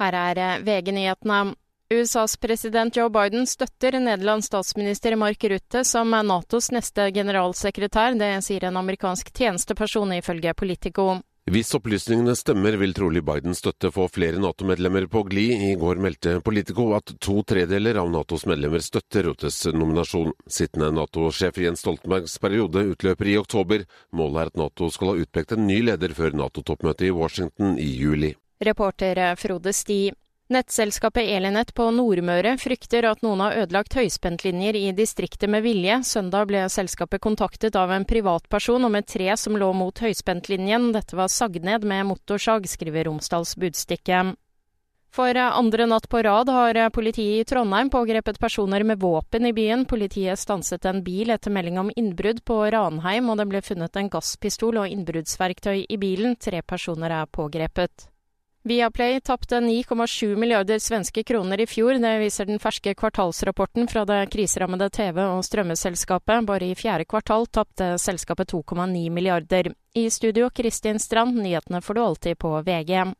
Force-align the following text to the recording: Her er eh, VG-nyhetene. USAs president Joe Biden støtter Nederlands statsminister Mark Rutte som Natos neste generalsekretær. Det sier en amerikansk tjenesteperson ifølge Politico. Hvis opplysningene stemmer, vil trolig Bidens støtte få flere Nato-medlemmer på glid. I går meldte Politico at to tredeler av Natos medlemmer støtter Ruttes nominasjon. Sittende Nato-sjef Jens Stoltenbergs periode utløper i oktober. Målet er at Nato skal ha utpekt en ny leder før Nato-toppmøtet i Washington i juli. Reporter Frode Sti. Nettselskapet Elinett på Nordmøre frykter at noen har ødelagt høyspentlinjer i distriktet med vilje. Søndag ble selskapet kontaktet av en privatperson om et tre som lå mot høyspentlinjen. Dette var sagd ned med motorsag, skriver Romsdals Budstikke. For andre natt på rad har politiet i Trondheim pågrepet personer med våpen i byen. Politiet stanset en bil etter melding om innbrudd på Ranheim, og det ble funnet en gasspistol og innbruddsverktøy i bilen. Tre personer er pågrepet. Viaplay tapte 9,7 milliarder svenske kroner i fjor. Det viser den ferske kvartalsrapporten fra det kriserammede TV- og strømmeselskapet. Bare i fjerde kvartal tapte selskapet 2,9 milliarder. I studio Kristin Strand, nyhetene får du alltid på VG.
Her 0.00 0.18
er 0.22 0.42
eh, 0.42 0.58
VG-nyhetene. 0.66 1.54
USAs 1.94 2.36
president 2.42 2.96
Joe 2.96 3.10
Biden 3.14 3.46
støtter 3.46 3.94
Nederlands 4.00 4.48
statsminister 4.50 5.14
Mark 5.16 5.44
Rutte 5.44 5.84
som 5.86 6.10
Natos 6.10 6.72
neste 6.74 7.12
generalsekretær. 7.14 8.18
Det 8.18 8.32
sier 8.42 8.66
en 8.66 8.80
amerikansk 8.82 9.30
tjenesteperson 9.30 10.16
ifølge 10.18 10.54
Politico. 10.54 11.20
Hvis 11.46 11.68
opplysningene 11.78 12.32
stemmer, 12.34 12.74
vil 12.74 12.90
trolig 12.90 13.20
Bidens 13.22 13.60
støtte 13.62 13.92
få 13.94 14.08
flere 14.10 14.40
Nato-medlemmer 14.42 15.04
på 15.06 15.20
glid. 15.28 15.60
I 15.62 15.76
går 15.78 16.00
meldte 16.02 16.40
Politico 16.42 16.88
at 16.96 17.12
to 17.22 17.36
tredeler 17.46 18.00
av 18.02 18.10
Natos 18.10 18.48
medlemmer 18.50 18.82
støtter 18.82 19.28
Ruttes 19.28 19.60
nominasjon. 19.70 20.32
Sittende 20.50 20.88
Nato-sjef 20.96 21.60
Jens 21.62 21.84
Stoltenbergs 21.86 22.34
periode 22.42 22.82
utløper 22.90 23.30
i 23.30 23.36
oktober. 23.38 23.86
Målet 24.10 24.40
er 24.42 24.50
at 24.50 24.58
Nato 24.58 24.90
skal 24.90 25.12
ha 25.12 25.22
utpekt 25.22 25.54
en 25.54 25.68
ny 25.70 25.78
leder 25.86 26.18
før 26.18 26.34
Nato-toppmøtet 26.34 27.12
i 27.12 27.14
Washington 27.14 27.78
i 27.78 27.92
juli. 27.94 28.32
Reporter 28.58 29.36
Frode 29.36 29.72
Sti. 29.72 30.12
Nettselskapet 30.48 31.28
Elinett 31.28 31.74
på 31.74 31.90
Nordmøre 31.90 32.54
frykter 32.56 33.04
at 33.10 33.20
noen 33.26 33.42
har 33.42 33.56
ødelagt 33.64 33.96
høyspentlinjer 33.98 34.78
i 34.78 34.84
distriktet 34.96 35.50
med 35.50 35.64
vilje. 35.66 35.98
Søndag 36.06 36.46
ble 36.48 36.62
selskapet 36.72 37.20
kontaktet 37.20 37.76
av 37.76 37.90
en 37.92 38.06
privatperson 38.08 38.86
om 38.86 38.96
et 38.96 39.08
tre 39.10 39.28
som 39.36 39.58
lå 39.58 39.72
mot 39.74 40.00
høyspentlinjen. 40.00 40.92
Dette 40.94 41.18
var 41.18 41.28
sagd 41.28 41.66
ned 41.66 41.84
med 41.84 42.06
motorsag, 42.08 42.70
skriver 42.70 43.10
Romsdals 43.10 43.56
Budstikke. 43.60 44.22
For 45.12 45.42
andre 45.42 45.90
natt 45.90 46.08
på 46.08 46.22
rad 46.24 46.48
har 46.48 46.80
politiet 46.94 47.42
i 47.42 47.44
Trondheim 47.48 47.90
pågrepet 47.92 48.40
personer 48.40 48.84
med 48.84 49.00
våpen 49.02 49.46
i 49.46 49.52
byen. 49.56 49.84
Politiet 49.84 50.38
stanset 50.38 50.88
en 50.88 51.04
bil 51.04 51.34
etter 51.34 51.52
melding 51.52 51.78
om 51.82 51.92
innbrudd 51.96 52.44
på 52.44 52.64
Ranheim, 52.72 53.28
og 53.28 53.40
det 53.40 53.50
ble 53.52 53.66
funnet 53.66 53.96
en 53.96 54.12
gasspistol 54.12 54.80
og 54.80 54.92
innbruddsverktøy 54.92 55.86
i 55.88 55.96
bilen. 56.00 56.36
Tre 56.40 56.62
personer 56.62 57.20
er 57.20 57.32
pågrepet. 57.32 58.12
Viaplay 58.66 59.20
tapte 59.20 59.60
9,7 59.60 60.36
milliarder 60.36 60.78
svenske 60.78 61.22
kroner 61.22 61.60
i 61.60 61.66
fjor. 61.66 61.94
Det 62.02 62.18
viser 62.18 62.48
den 62.48 62.58
ferske 62.58 62.94
kvartalsrapporten 62.98 63.86
fra 63.86 64.02
det 64.04 64.24
kriserammede 64.32 64.88
TV- 64.90 65.22
og 65.22 65.44
strømmeselskapet. 65.46 66.42
Bare 66.48 66.66
i 66.66 66.74
fjerde 66.74 67.06
kvartal 67.06 67.46
tapte 67.46 67.92
selskapet 68.02 68.50
2,9 68.50 69.04
milliarder. 69.10 69.70
I 69.94 70.10
studio 70.10 70.50
Kristin 70.50 70.98
Strand, 70.98 71.38
nyhetene 71.38 71.78
får 71.80 71.94
du 71.94 72.02
alltid 72.02 72.38
på 72.42 72.50
VG. 72.66 73.14